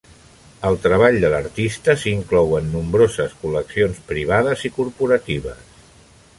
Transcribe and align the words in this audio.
El 0.69 0.77
treball 0.85 1.17
de 1.23 1.29
l'artista 1.33 1.95
s'inclou 2.05 2.57
en 2.61 2.73
nombroses 2.77 3.37
col·leccions 3.45 4.03
privades 4.13 4.67
i 4.71 4.75
corporatives. 4.81 5.65